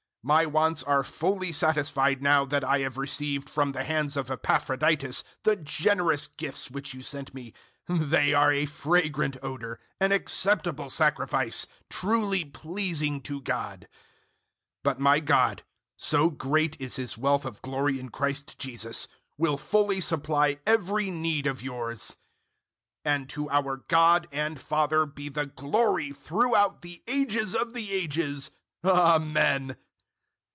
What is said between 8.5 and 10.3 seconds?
a fragrant odor, an